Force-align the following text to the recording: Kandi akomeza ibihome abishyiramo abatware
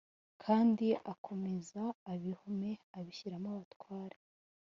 Kandi 0.43 0.87
akomeza 1.13 1.81
ibihome 2.15 2.71
abishyiramo 2.97 3.47
abatware 3.53 4.17